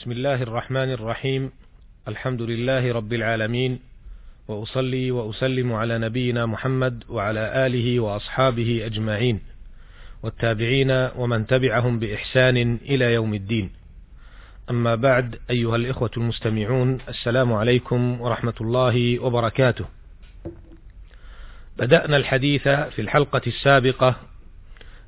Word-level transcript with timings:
بسم 0.00 0.12
الله 0.12 0.42
الرحمن 0.42 0.90
الرحيم. 0.92 1.50
الحمد 2.08 2.42
لله 2.42 2.92
رب 2.92 3.12
العالمين. 3.12 3.78
وأصلي 4.48 5.10
وأسلم 5.10 5.72
على 5.72 5.98
نبينا 5.98 6.46
محمد 6.46 7.04
وعلى 7.08 7.66
آله 7.66 8.00
وأصحابه 8.00 8.86
أجمعين. 8.86 9.40
والتابعين 10.22 10.90
ومن 10.90 11.46
تبعهم 11.46 11.98
بإحسان 11.98 12.78
إلى 12.82 13.14
يوم 13.14 13.34
الدين. 13.34 13.70
أما 14.70 14.94
بعد 14.94 15.38
أيها 15.50 15.76
الإخوة 15.76 16.10
المستمعون 16.16 16.98
السلام 17.08 17.52
عليكم 17.52 18.20
ورحمة 18.20 18.54
الله 18.60 19.18
وبركاته. 19.18 19.84
بدأنا 21.78 22.16
الحديث 22.16 22.62
في 22.68 22.98
الحلقة 22.98 23.42
السابقة 23.46 24.16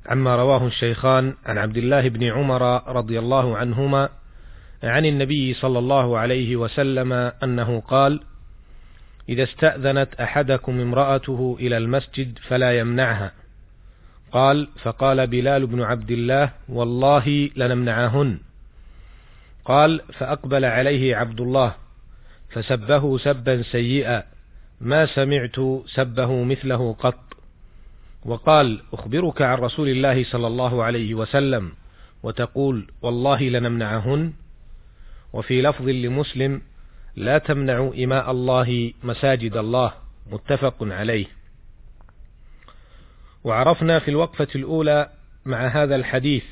عما 0.05 0.35
رواه 0.35 0.67
الشيخان 0.67 1.33
عن 1.45 1.57
عبد 1.57 1.77
الله 1.77 2.09
بن 2.09 2.23
عمر 2.23 2.95
رضي 2.95 3.19
الله 3.19 3.57
عنهما 3.57 4.09
عن 4.83 5.05
النبي 5.05 5.53
صلى 5.53 5.79
الله 5.79 6.17
عليه 6.17 6.55
وسلم 6.55 7.13
أنه 7.13 7.79
قال 7.79 8.21
إذا 9.29 9.43
استأذنت 9.43 10.13
أحدكم 10.15 10.79
امرأته 10.79 11.57
إلى 11.59 11.77
المسجد 11.77 12.39
فلا 12.47 12.79
يمنعها. 12.79 13.31
قال 14.31 14.67
فقال 14.81 15.27
بلال 15.27 15.67
بن 15.67 15.81
عبد 15.81 16.11
الله 16.11 16.49
والله 16.69 17.49
لنمنعهن. 17.55 18.39
قال 19.65 20.01
فأقبل 20.13 20.65
عليه 20.65 21.15
عبد 21.15 21.41
الله 21.41 21.75
فسبه 22.49 23.17
سبا 23.17 23.61
سيئا 23.61 24.23
ما 24.81 25.05
سمعت 25.05 25.55
سبه 25.85 26.43
مثله 26.43 26.93
قط. 26.99 27.19
وقال 28.25 28.81
أخبرك 28.93 29.41
عن 29.41 29.57
رسول 29.57 29.89
الله 29.89 30.23
صلى 30.23 30.47
الله 30.47 30.83
عليه 30.83 31.13
وسلم 31.13 31.71
وتقول 32.23 32.87
والله 33.01 33.43
لنمنعهن. 33.43 34.33
وفي 35.33 35.61
لفظ 35.61 35.89
لمسلم 35.89 36.61
لا 37.15 37.37
تمنعوا 37.37 38.03
إماء 38.03 38.31
الله 38.31 38.93
مساجد 39.03 39.57
الله 39.57 39.93
متفق 40.31 40.75
عليه. 40.81 41.25
وعرفنا 43.43 43.99
في 43.99 44.07
الوقفة 44.07 44.47
الأولى 44.55 45.09
مع 45.45 45.67
هذا 45.67 45.95
الحديث 45.95 46.43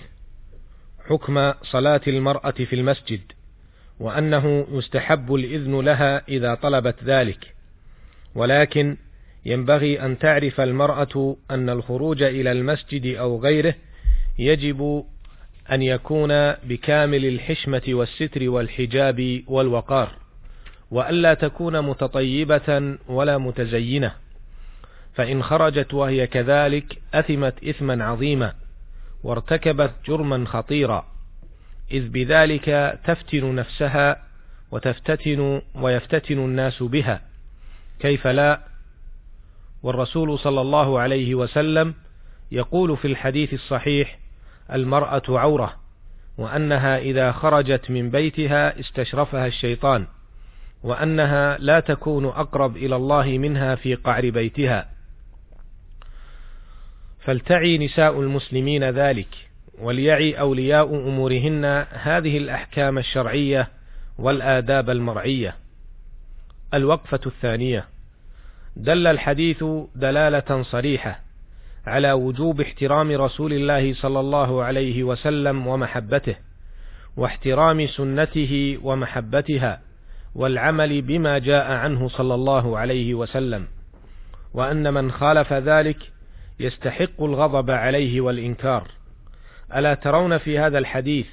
حكم 1.10 1.54
صلاة 1.64 2.02
المرأة 2.08 2.52
في 2.52 2.74
المسجد 2.76 3.22
وأنه 4.00 4.68
يستحب 4.72 5.34
الإذن 5.34 5.80
لها 5.80 6.28
إذا 6.28 6.56
طلبت 6.56 7.04
ذلك. 7.04 7.56
ولكن 8.36 8.98
ينبغي 9.46 10.06
أن 10.06 10.20
تعرف 10.20 10.62
المرأة 10.62 11.38
أن 11.52 11.70
الخروج 11.70 12.24
إلى 12.24 12.52
المسجد 12.52 13.16
أو 13.16 13.42
غيره 13.42 13.76
يجب 14.40 15.06
أن 15.72 15.82
يكون 15.82 16.52
بكامل 16.52 17.26
الحشمة 17.26 17.82
والستر 17.88 18.50
والحجاب 18.50 19.44
والوقار 19.48 20.12
وألا 20.92 21.34
تكون 21.34 21.82
متطيبة 21.82 22.98
ولا 23.08 23.38
متزينة 23.38 24.14
فإن 25.14 25.44
خرجت 25.44 25.94
وهي 25.94 26.28
كذلك 26.28 27.02
أثمت 27.14 27.64
إثما 27.64 28.06
عظيما 28.06 28.54
وارتكبت 29.24 29.92
جرما 30.08 30.46
خطيرا 30.46 31.06
إذ 31.92 32.10
بذلك 32.10 33.00
تفتن 33.06 33.56
نفسها 33.56 34.24
وتفتتن 34.72 35.62
ويفتتن 35.76 36.38
الناس 36.40 36.84
بها. 36.84 37.22
كيف 38.00 38.28
لا؟ 38.28 38.62
والرسول 39.84 40.40
صلى 40.40 40.62
الله 40.62 41.00
عليه 41.00 41.36
وسلم 41.36 41.94
يقول 42.52 42.98
في 42.98 43.08
الحديث 43.08 43.54
الصحيح 43.54 44.20
المرأة 44.74 45.22
عورة 45.30 45.74
وأنها 46.38 46.98
إذا 46.98 47.32
خرجت 47.32 47.92
من 47.92 48.10
بيتها 48.10 48.80
استشرفها 48.80 49.48
الشيطان 49.48 50.08
وأنها 50.84 51.58
لا 51.58 51.80
تكون 51.80 52.26
أقرب 52.26 52.78
إلى 52.78 52.96
الله 52.96 53.38
منها 53.38 53.76
في 53.76 53.96
قعر 53.96 54.30
بيتها. 54.30 54.90
فلتعي 57.20 57.78
نساء 57.78 58.22
المسلمين 58.22 58.84
ذلك 58.84 59.50
وليعي 59.80 60.40
أولياء 60.40 60.96
أمورهن 60.96 61.86
هذه 61.92 62.38
الأحكام 62.38 62.98
الشرعية 62.98 63.68
والآداب 64.18 64.90
المرعية. 64.90 65.56
الوقفة 66.74 67.20
الثانية 67.26 67.86
دل 68.76 69.08
الحديث 69.08 69.64
دلالة 69.96 70.64
صريحة 70.64 71.20
على 71.88 72.12
وجوب 72.12 72.62
احترام 72.62 73.12
رسول 73.12 73.54
الله 73.54 73.94
صلى 73.94 74.20
الله 74.20 74.64
عليه 74.64 75.04
وسلم 75.04 75.68
ومحبته 75.68 76.36
واحترام 77.18 77.88
سنته 77.88 78.78
ومحبتها 78.84 79.82
والعمل 80.36 81.02
بما 81.02 81.38
جاء 81.38 81.72
عنه 81.72 82.08
صلى 82.08 82.34
الله 82.34 82.78
عليه 82.78 83.14
وسلم. 83.14 83.68
وأن 84.54 84.94
من 84.94 85.12
خالف 85.12 85.54
ذلك 85.54 85.98
يستحق 86.60 87.24
الغضب 87.24 87.72
عليه 87.72 88.22
والإنكار. 88.22 88.92
ألا 89.76 89.94
ترون 89.94 90.38
في 90.38 90.60
هذا 90.60 90.78
الحديث 90.78 91.28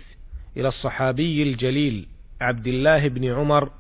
إلى 0.57 0.69
الصحابي 0.69 1.43
الجليل 1.43 2.07
عبد 2.41 2.67
الله 2.67 3.09
بن 3.09 3.33
عمر 3.33 3.71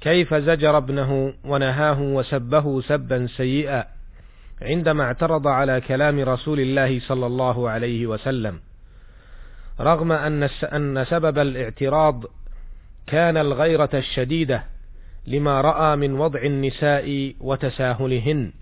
كيف 0.00 0.34
زجر 0.34 0.76
ابنه 0.76 1.34
ونهاه 1.44 2.00
وسبه 2.00 2.80
سبا 2.80 3.26
سيئا. 3.26 4.01
عندما 4.62 5.04
اعترض 5.04 5.46
على 5.46 5.80
كلام 5.80 6.20
رسول 6.20 6.60
الله 6.60 7.00
صلى 7.00 7.26
الله 7.26 7.70
عليه 7.70 8.06
وسلم 8.06 8.60
رغم 9.80 10.12
أن 10.12 11.04
سبب 11.10 11.38
الاعتراض 11.38 12.24
كان 13.06 13.36
الغيرة 13.36 13.90
الشديدة 13.94 14.64
لما 15.26 15.60
رأى 15.60 15.96
من 15.96 16.14
وضع 16.14 16.42
النساء 16.42 17.34
وتساهلهن. 17.40 18.52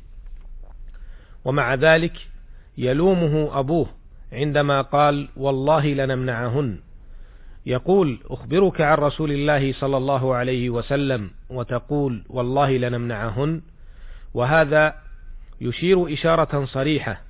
ومع 1.45 1.75
ذلك 1.75 2.13
يلومه 2.79 3.59
أبوه 3.59 3.87
عندما 4.33 4.83
قال 4.83 5.29
والله 5.37 5.87
لنمنعهن 5.87 6.79
يقول 7.67 8.19
أخبرك 8.31 8.81
عن 8.81 8.99
رسول 8.99 9.33
الله 9.33 9.73
صلى 9.73 9.97
الله 9.97 10.35
عليه 10.35 10.71
وسلم 10.71 11.31
وتقول 11.51 12.25
والله 12.29 12.77
لنمنعهن 12.79 13.63
وهذا 14.35 14.95
يشير 15.61 16.13
إشارة 16.13 16.65
صريحة 16.65 17.21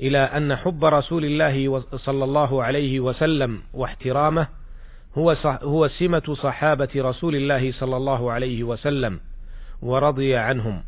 إلى 0.00 0.18
أن 0.18 0.56
حب 0.56 0.84
رسول 0.84 1.24
الله 1.24 1.82
صلى 1.96 2.24
الله 2.24 2.62
عليه 2.62 3.00
وسلم 3.00 3.62
واحترامه 3.74 4.48
هو 5.18 5.36
هو 5.44 5.88
سمة 5.88 6.36
صحابة 6.42 6.88
رسول 6.96 7.36
الله 7.36 7.72
صلى 7.72 7.96
الله 7.96 8.32
عليه 8.32 8.64
وسلم 8.64 9.20
ورضي 9.82 10.36
عنهم. 10.36 10.82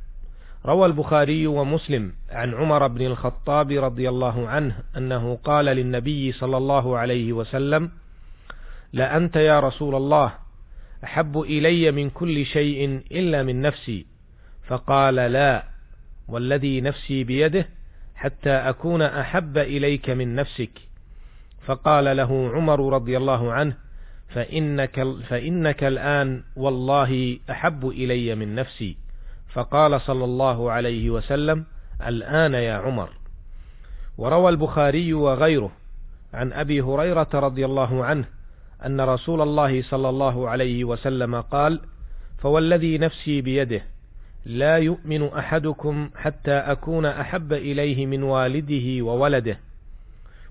روى 0.67 0.87
البخاري 0.87 1.47
ومسلم 1.47 2.13
عن 2.31 2.55
عمر 2.55 2.87
بن 2.87 3.07
الخطاب 3.07 3.71
رضي 3.71 4.09
الله 4.09 4.49
عنه 4.49 4.77
أنه 4.97 5.39
قال 5.45 5.65
للنبي 5.65 6.33
صلى 6.33 6.57
الله 6.57 6.99
عليه 6.99 7.33
وسلم: 7.33 7.91
لأنت 8.93 9.37
يا 9.37 9.61
رسول 9.61 9.95
الله 9.95 10.33
أحب 11.05 11.41
إلي 11.41 11.91
من 11.93 12.11
كل 12.11 12.47
شيء 12.47 13.01
إلا 13.13 13.43
من 13.43 13.61
نفسي، 13.61 14.07
فقال 14.67 15.15
لا 15.15 15.76
والذي 16.29 16.81
نفسي 16.81 17.25
بيده 17.25 17.69
حتى 18.15 18.51
أكون 18.51 19.03
أحب 19.03 19.59
إليك 19.59 20.11
من 20.11 20.35
نفسك. 20.35 20.71
فقال 21.67 22.17
له 22.17 22.51
عمر 22.55 22.93
رضي 22.93 23.17
الله 23.17 23.53
عنه 23.53 23.77
فإنك, 24.29 25.07
فإنك 25.29 25.85
الآن 25.85 26.43
والله 26.57 27.39
أحب 27.51 27.89
إلي 27.89 28.35
من 28.35 28.55
نفسي. 28.55 28.97
فقال 29.53 30.01
صلى 30.01 30.25
الله 30.25 30.71
عليه 30.73 31.11
وسلم 31.11 31.65
الآن 32.07 32.55
يا 32.55 32.75
عمر. 32.75 33.11
وروى 34.19 34.49
البخاري 34.49 35.13
وغيره 35.13 35.73
عن 36.35 36.53
أبي 36.53 36.81
هريرة 36.81 37.29
رضي 37.35 37.65
الله 37.65 38.05
عنه 38.05 38.25
أن 38.87 39.01
رسول 39.01 39.41
الله 39.41 39.83
صلى 39.83 40.09
الله 40.09 40.49
عليه 40.49 40.85
وسلم 40.85 41.41
قال 41.41 41.81
فوالذي 42.39 42.99
نفسي 42.99 43.41
بيده 43.41 43.83
لا 44.47 44.77
يؤمن 44.77 45.23
أحدكم 45.29 46.11
حتى 46.17 46.53
أكون 46.53 47.07
أحب 47.07 47.53
إليه 47.53 48.07
من 48.07 48.23
والده 48.23 49.05
وولده. 49.05 49.59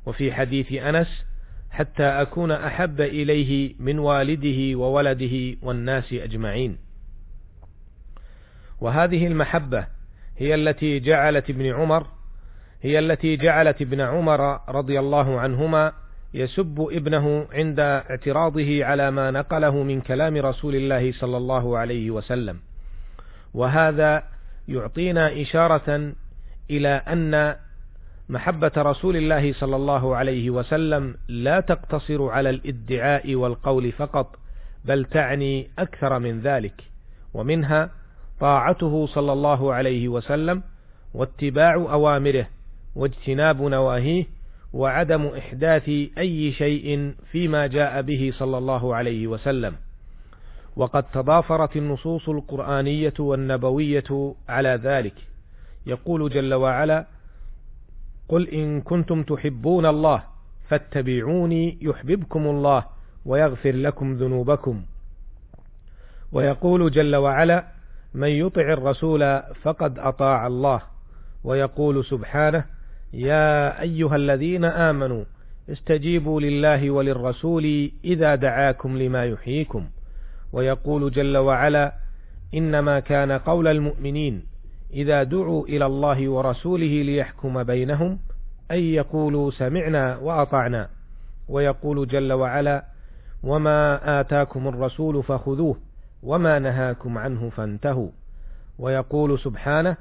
وفي 0.06 0.34
حديث 0.34 0.74
أنس 0.74 1.26
حتى 1.72 2.04
أكون 2.04 2.52
أحب 2.52 3.02
إليه 3.02 3.74
من 3.80 4.00
والده 4.00 4.80
وولده 4.80 5.58
والناس 5.62 6.14
أجمعين. 6.14 6.78
وهذه 8.82 9.28
المحبة 9.28 9.88
هي 10.38 10.56
التي 10.56 11.00
جعلت 11.00 11.50
ابن 11.50 11.66
عمر 11.66 12.08
هي 12.82 13.00
التي 13.00 13.38
جعلت 13.38 13.82
ابن 13.82 14.02
عمر 14.02 14.60
رضي 14.70 15.00
الله 15.00 15.40
عنهما 15.40 15.94
يسب 16.34 16.88
ابنه 16.92 17.48
عند 17.52 17.80
اعتراضه 17.80 18.86
على 18.86 19.12
ما 19.12 19.32
نقله 19.32 19.84
من 19.84 20.02
كلام 20.02 20.38
رسول 20.38 20.76
الله 20.76 21.12
صلى 21.12 21.38
الله 21.38 21.78
عليه 21.78 22.12
وسلم. 22.12 22.60
وهذا 23.56 24.24
يعطينا 24.68 25.42
إشارة 25.42 26.14
إلى 26.70 26.90
أن 26.90 27.56
محبة 28.30 28.72
رسول 28.78 29.18
الله 29.18 29.54
صلى 29.54 29.76
الله 29.76 30.16
عليه 30.16 30.50
وسلم 30.50 31.16
لا 31.28 31.60
تقتصر 31.60 32.30
على 32.30 32.50
الادعاء 32.50 33.36
والقول 33.36 33.92
فقط 33.92 34.36
بل 34.86 35.06
تعني 35.06 35.68
أكثر 35.80 36.20
من 36.20 36.42
ذلك 36.42 36.84
ومنها 37.34 37.92
طاعته 38.40 39.06
صلى 39.06 39.34
الله 39.34 39.74
عليه 39.74 40.08
وسلم 40.08 40.64
واتباع 41.14 41.74
أوامره 41.74 42.48
واجتناب 42.96 43.62
نواهيه 43.62 44.26
وعدم 44.74 45.26
إحداث 45.26 45.90
أي 46.18 46.52
شيء 46.52 47.14
فيما 47.32 47.68
جاء 47.68 48.02
به 48.02 48.34
صلى 48.38 48.58
الله 48.58 48.96
عليه 48.96 49.28
وسلم. 49.28 49.76
وقد 50.76 51.04
تضافرت 51.04 51.78
النصوص 51.78 52.30
القرآنية 52.30 53.14
والنبوية 53.20 54.36
على 54.50 54.80
ذلك. 54.84 55.14
يقول 55.88 56.30
جل 56.30 56.54
وعلا 56.54 57.06
قل 58.30 58.50
إن 58.50 58.82
كنتم 58.82 59.24
تحبون 59.24 59.86
الله 59.86 60.24
فاتبعوني 60.70 61.78
يحببكم 61.82 62.48
الله 62.48 62.86
ويغفر 63.26 63.72
لكم 63.72 64.14
ذنوبكم. 64.14 64.86
ويقول 66.32 66.92
جل 66.92 67.16
وعلا 67.16 67.66
من 68.14 68.28
يطع 68.28 68.62
الرسول 68.62 69.42
فقد 69.64 70.00
أطاع 70.00 70.48
الله. 70.48 70.82
ويقول 71.44 72.06
سبحانه 72.06 72.66
يا 73.14 73.82
أيها 73.82 74.16
الذين 74.16 74.66
آمنوا 74.66 75.24
استجيبوا 75.70 76.42
لله 76.42 76.92
وللرسول 76.92 77.92
إذا 78.04 78.36
دعاكم 78.36 78.98
لما 78.98 79.26
يحييكم. 79.26 79.86
ويقول 80.56 81.12
جل 81.12 81.38
وعلا 81.38 81.94
إنما 82.54 83.00
كان 83.00 83.32
قول 83.32 83.68
المؤمنين 83.68 84.44
إذا 84.94 85.24
دعوا 85.24 85.68
إلى 85.68 85.86
الله 85.86 86.30
ورسوله 86.30 87.02
ليحكم 87.02 87.64
بينهم 87.64 88.20
أن 88.72 88.80
يقولوا 88.80 89.52
سمعنا 89.52 90.18
وأطعنا. 90.18 90.90
ويقول 91.50 92.08
جل 92.08 92.34
وعلا 92.34 92.86
وما 93.44 94.20
آتاكم 94.20 94.68
الرسول 94.68 95.24
فخذوه 95.24 95.78
وما 96.24 96.60
نهاكم 96.60 97.18
عنه 97.18 97.50
فانتهوا. 97.50 98.10
ويقول 98.80 99.40
سبحانه 99.40 99.98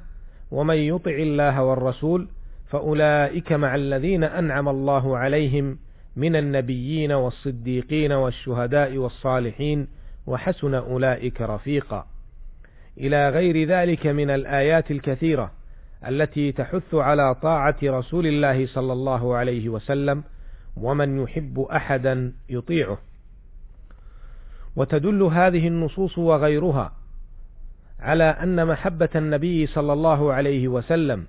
ومن 0.50 0.76
يطع 0.76 1.10
الله 1.10 1.62
والرسول 1.62 2.28
فأولئك 2.66 3.52
مع 3.52 3.74
الذين 3.74 4.24
أنعم 4.24 4.68
الله 4.68 5.18
عليهم 5.18 5.78
من 6.16 6.36
النبيين 6.36 7.12
والصديقين 7.12 8.12
والشهداء 8.12 8.96
والصالحين 8.96 9.88
وحسن 10.26 10.74
أولئك 10.74 11.40
رفيقا. 11.40 12.06
إلى 12.98 13.28
غير 13.28 13.68
ذلك 13.68 14.06
من 14.06 14.30
الآيات 14.30 14.90
الكثيرة 14.90 15.50
التي 16.08 16.52
تحث 16.52 16.94
على 16.94 17.34
طاعة 17.34 17.76
رسول 17.82 18.26
الله 18.26 18.66
صلى 18.66 18.92
الله 18.92 19.36
عليه 19.36 19.68
وسلم 19.68 20.24
ومن 20.76 21.22
يحب 21.22 21.60
أحدا 21.60 22.32
يطيعه. 22.48 22.98
وتدل 24.76 25.22
هذه 25.22 25.68
النصوص 25.68 26.18
وغيرها 26.18 26.92
على 28.00 28.24
أن 28.24 28.66
محبة 28.66 29.08
النبي 29.16 29.66
صلى 29.66 29.92
الله 29.92 30.32
عليه 30.32 30.68
وسلم 30.68 31.26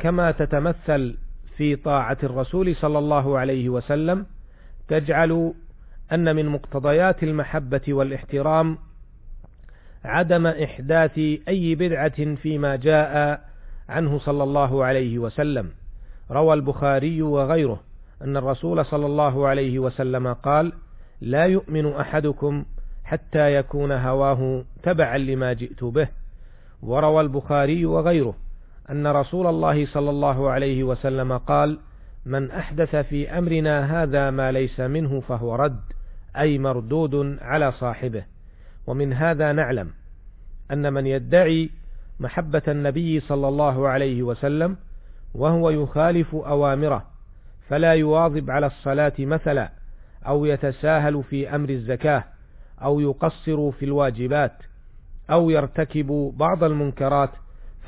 كما 0.00 0.30
تتمثل 0.30 1.16
في 1.56 1.76
طاعة 1.76 2.18
الرسول 2.22 2.76
صلى 2.76 2.98
الله 2.98 3.38
عليه 3.38 3.68
وسلم 3.68 4.26
تجعل 4.88 5.54
أن 6.12 6.36
من 6.36 6.46
مقتضيات 6.46 7.22
المحبة 7.22 7.80
والاحترام 7.88 8.78
عدم 10.04 10.46
إحداث 10.46 11.18
أي 11.48 11.74
بدعة 11.74 12.34
فيما 12.34 12.76
جاء 12.76 13.40
عنه 13.88 14.18
صلى 14.18 14.42
الله 14.42 14.84
عليه 14.84 15.18
وسلم. 15.18 15.70
روى 16.30 16.54
البخاري 16.54 17.22
وغيره 17.22 17.80
أن 18.22 18.36
الرسول 18.36 18.84
صلى 18.84 19.06
الله 19.06 19.48
عليه 19.48 19.78
وسلم 19.78 20.32
قال 20.32 20.72
لا 21.20 21.44
يؤمن 21.44 21.92
أحدكم 21.92 22.64
حتى 23.04 23.54
يكون 23.54 23.92
هواه 23.92 24.64
تبعا 24.82 25.18
لما 25.18 25.52
جئت 25.52 25.84
به 25.84 26.08
وروى 26.82 27.20
البخاري 27.20 27.86
وغيره 27.86 28.34
أن 28.90 29.06
رسول 29.06 29.46
الله 29.46 29.86
صلى 29.86 30.10
الله 30.10 30.50
عليه 30.50 30.84
وسلم 30.84 31.38
قال 31.38 31.78
من 32.26 32.50
أحدث 32.50 32.96
في 32.96 33.38
أمرنا 33.38 34.02
هذا 34.02 34.30
ما 34.30 34.52
ليس 34.52 34.80
منه 34.80 35.20
فهو 35.20 35.54
رد 35.54 35.80
أي 36.36 36.58
مردود 36.58 37.38
على 37.40 37.72
صاحبه. 37.72 38.24
ومن 38.86 39.12
هذا 39.12 39.52
نعلم 39.52 39.90
أن 40.72 40.92
من 40.92 41.06
يدعي 41.06 41.70
محبة 42.20 42.62
النبي 42.68 43.20
صلى 43.20 43.48
الله 43.48 43.88
عليه 43.88 44.22
وسلم 44.22 44.76
وهو 45.34 45.70
يخالف 45.70 46.34
أوامره 46.34 47.04
فلا 47.68 47.92
يواظب 47.92 48.50
على 48.50 48.66
الصلاة 48.66 49.12
مثلا 49.18 49.70
أو 50.26 50.44
يتساهل 50.44 51.22
في 51.22 51.54
أمر 51.54 51.70
الزكاة 51.70 52.24
أو 52.82 53.00
يقصر 53.00 53.70
في 53.70 53.84
الواجبات 53.84 54.52
أو 55.30 55.50
يرتكب 55.50 56.32
بعض 56.36 56.64
المنكرات 56.64 57.30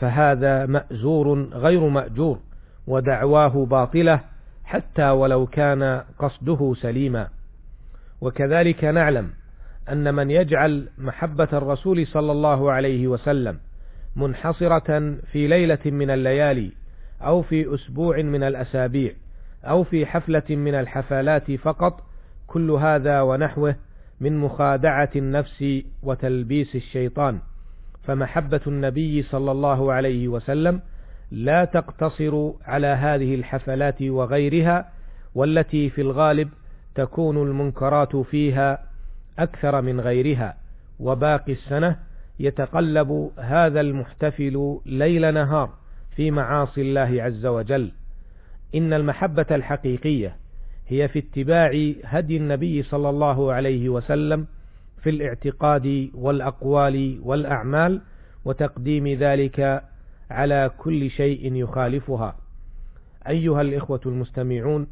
فهذا 0.00 0.67
مأزور 0.67 1.43
غير 1.43 1.89
مأجور 1.89 2.39
ودعواه 2.87 3.67
باطلة 3.67 4.21
حتى 4.65 5.11
ولو 5.11 5.47
كان 5.47 6.03
قصده 6.19 6.75
سليما. 6.81 7.29
وكذلك 8.23 8.85
نعلم 8.85 9.31
أن 9.93 10.15
من 10.15 10.31
يجعل 10.31 10.89
محبة 10.99 11.49
الرسول 11.53 12.07
صلى 12.07 12.33
الله 12.33 12.73
عليه 12.73 13.09
وسلم 13.09 13.59
منحصرة 14.17 15.17
في 15.33 15.47
ليلة 15.47 15.79
من 15.87 16.11
الليالي 16.11 16.71
أو 17.23 17.43
في 17.43 17.75
أسبوع 17.75 18.23
من 18.23 18.43
الأسابيع 18.43 19.13
أو 19.65 19.85
في 19.85 20.07
حفلة 20.07 20.43
من 20.51 20.75
الحفلات 20.75 21.53
فقط 21.53 22.01
كل 22.47 22.71
هذا 22.71 23.21
ونحوه 23.21 23.77
من 24.21 24.39
مخادعة 24.39 25.11
النفس 25.17 25.65
وتلبيس 26.03 26.77
الشيطان. 26.77 27.39
فمحبة 28.03 28.61
النبي 28.67 29.23
صلى 29.23 29.53
الله 29.53 29.93
عليه 29.93 30.29
وسلم 30.29 30.81
لا 31.31 31.65
تقتصر 31.65 32.53
على 32.65 32.87
هذه 32.87 33.35
الحفلات 33.35 34.03
وغيرها 34.03 34.89
والتي 35.35 35.91
في 35.91 36.01
الغالب 36.01 36.49
تكون 36.94 37.43
المنكرات 37.43 38.17
فيها 38.17 38.85
أكثر 39.39 39.81
من 39.81 40.00
غيرها 40.00 40.56
وباقي 41.00 41.53
السنة 41.53 41.97
يتقلب 42.41 43.31
هذا 43.39 43.81
المحتفل 43.81 44.81
ليل 44.87 45.35
نهار 45.35 45.71
في 46.17 46.31
معاصي 46.31 46.81
الله 46.81 47.23
عز 47.23 47.47
وجل. 47.47 47.93
إن 48.75 48.93
المحبة 48.93 49.47
الحقيقية 49.50 50.37
هي 50.89 51.09
في 51.09 51.19
اتباع 51.19 51.93
هدي 52.05 52.37
النبي 52.37 52.83
صلى 52.83 53.11
الله 53.11 53.53
عليه 53.53 53.89
وسلم 53.89 54.47
في 55.03 55.11
الاعتقاد 55.11 56.11
والأقوال 56.15 57.20
والأعمال 57.22 58.01
وتقديم 58.44 59.08
ذلك 59.08 59.84
على 60.31 60.70
كل 60.79 61.11
شيء 61.11 61.55
يخالفها. 61.55 62.37
أيها 63.29 63.61
الإخوة 63.61 64.01
المستمعون 64.06 64.87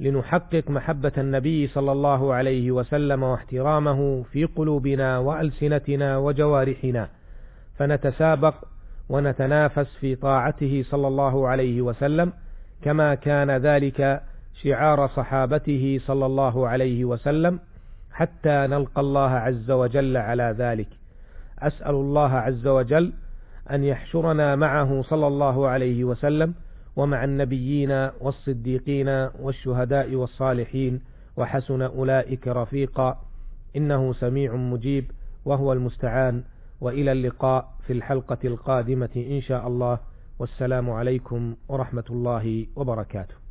لنحقق 0.00 0.70
محبة 0.70 1.12
النبي 1.18 1.66
صلى 1.66 1.92
الله 1.92 2.34
عليه 2.34 2.70
وسلم 2.70 3.22
واحترامه 3.22 4.22
في 4.22 4.44
قلوبنا 4.44 5.18
وألسنتنا 5.18 6.16
وجوارحنا. 6.18 7.08
فنتسابق 7.78 8.54
ونتنافس 9.08 9.86
في 10.00 10.14
طاعته 10.14 10.84
صلى 10.90 11.08
الله 11.08 11.48
عليه 11.48 11.82
وسلم 11.82 12.32
كما 12.82 13.14
كان 13.14 13.50
ذلك 13.50 14.22
شعار 14.62 15.08
صحابته 15.08 16.00
صلى 16.06 16.26
الله 16.26 16.68
عليه 16.68 17.04
وسلم 17.04 17.58
حتى 18.12 18.66
نلقى 18.70 19.00
الله 19.00 19.30
عز 19.30 19.70
وجل 19.70 20.16
على 20.16 20.54
ذلك. 20.58 20.88
أسأل 21.58 21.94
الله 21.94 22.32
عز 22.32 22.66
وجل 22.66 23.12
أن 23.70 23.84
يحشرنا 23.84 24.56
معه 24.56 25.02
صلى 25.02 25.26
الله 25.26 25.68
عليه 25.68 26.04
وسلم 26.04 26.54
ومع 26.96 27.24
النبيين 27.24 27.90
والصديقين 28.20 29.08
والشهداء 29.40 30.14
والصالحين 30.14 31.00
وحسن 31.36 31.82
أولئك 31.82 32.48
رفيقا. 32.48 33.18
إنه 33.76 34.12
سميع 34.12 34.54
مجيب 34.56 35.10
وهو 35.44 35.72
المستعان. 35.72 36.42
وإلى 36.80 37.12
اللقاء 37.12 37.68
في 37.86 37.92
الحلقة 37.92 38.38
القادمة 38.44 39.10
إن 39.16 39.40
شاء 39.40 39.68
الله. 39.68 39.98
والسلام 40.38 40.90
عليكم 40.90 41.54
ورحمة 41.68 42.04
الله 42.10 42.66
وبركاته. 42.76 43.41